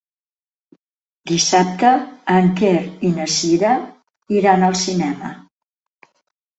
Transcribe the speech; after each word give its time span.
Dissabte 1.31 1.91
en 2.37 2.51
Quer 2.63 2.73
i 3.11 3.13
na 3.21 3.31
Cira 3.37 3.77
iran 4.41 4.69
al 4.73 4.81
cinema. 4.85 5.35